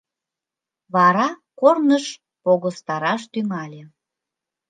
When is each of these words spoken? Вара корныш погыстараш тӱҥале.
Вара 0.95 1.27
корныш 1.59 2.05
погыстараш 2.43 3.21
тӱҥале. 3.31 3.81